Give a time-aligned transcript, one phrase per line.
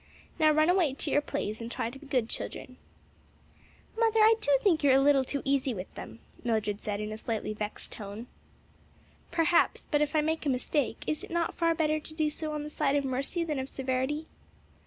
[0.39, 2.77] Now run away to your plays and try to be good children."
[3.95, 7.19] "Mother, I do think you're a little too easy with them," Mildred said in a
[7.19, 8.25] slightly vexed tone.
[9.29, 12.51] "Perhaps; but if I make a mistake, is it not far better to do so
[12.51, 14.25] on the side of mercy than of severity?"